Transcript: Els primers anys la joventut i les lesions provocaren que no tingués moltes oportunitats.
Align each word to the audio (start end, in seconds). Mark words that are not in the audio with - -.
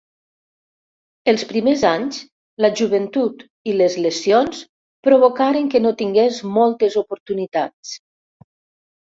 Els 1.33 1.43
primers 1.49 1.83
anys 1.89 2.17
la 2.65 2.71
joventut 2.79 3.43
i 3.73 3.75
les 3.83 3.99
lesions 4.07 4.63
provocaren 5.09 5.69
que 5.75 5.83
no 5.89 5.93
tingués 6.01 6.41
moltes 6.59 6.99
oportunitats. 7.05 7.95